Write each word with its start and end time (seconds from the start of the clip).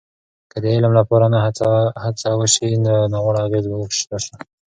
که 0.51 0.57
د 0.63 0.65
علم 0.75 0.93
لپاره 0.99 1.25
نه 1.33 1.39
هڅه 2.05 2.29
وسي، 2.39 2.69
نو 2.85 2.93
ناوړه 3.13 3.39
اغیزې 3.45 3.69
به 3.71 3.77
راسي. 4.11 4.33